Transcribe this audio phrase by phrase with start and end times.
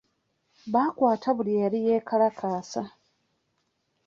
[0.73, 2.83] Baakwata buli eyali yeekalakaasa.